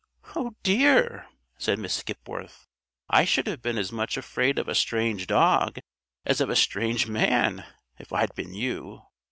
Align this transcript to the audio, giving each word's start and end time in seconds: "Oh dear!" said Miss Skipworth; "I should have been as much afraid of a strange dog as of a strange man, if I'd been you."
"Oh 0.35 0.55
dear!" 0.63 1.27
said 1.59 1.77
Miss 1.77 1.93
Skipworth; 1.93 2.65
"I 3.07 3.23
should 3.23 3.45
have 3.45 3.61
been 3.61 3.77
as 3.77 3.91
much 3.91 4.17
afraid 4.17 4.57
of 4.57 4.67
a 4.67 4.73
strange 4.73 5.27
dog 5.27 5.77
as 6.25 6.41
of 6.41 6.49
a 6.49 6.55
strange 6.55 7.05
man, 7.05 7.67
if 7.99 8.11
I'd 8.11 8.33
been 8.33 8.55
you." 8.55 9.03